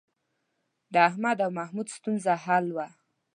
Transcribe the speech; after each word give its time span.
د 0.93 0.95
احمد 1.09 1.37
او 1.45 1.51
محمود 1.59 1.87
ستونزه 1.97 2.33
حل 2.43 2.67
وه. 2.75 2.87